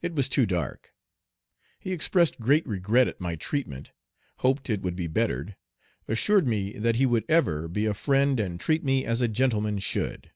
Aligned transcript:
It 0.00 0.14
was 0.14 0.30
too 0.30 0.46
dark. 0.46 0.94
He 1.78 1.92
expressed 1.92 2.40
great 2.40 2.66
regret 2.66 3.06
at 3.06 3.20
my 3.20 3.34
treatment, 3.36 3.90
hoped 4.38 4.70
it 4.70 4.80
would 4.80 4.96
be 4.96 5.08
bettered, 5.08 5.56
assured 6.08 6.46
me 6.46 6.72
that 6.78 6.96
he 6.96 7.04
would 7.04 7.26
ever 7.28 7.68
be 7.68 7.84
a 7.84 7.92
friend 7.92 8.40
and 8.40 8.58
treat 8.58 8.82
me 8.82 9.04
as 9.04 9.20
a 9.20 9.28
gentleman 9.28 9.78
should. 9.78 10.32